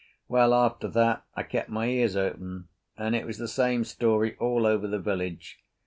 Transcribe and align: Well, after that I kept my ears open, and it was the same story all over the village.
Well, 0.27 0.55
after 0.55 0.87
that 0.87 1.25
I 1.35 1.43
kept 1.43 1.69
my 1.69 1.85
ears 1.85 2.15
open, 2.15 2.69
and 2.97 3.15
it 3.15 3.27
was 3.27 3.37
the 3.37 3.47
same 3.47 3.83
story 3.83 4.35
all 4.39 4.65
over 4.65 4.87
the 4.87 4.97
village. 4.97 5.59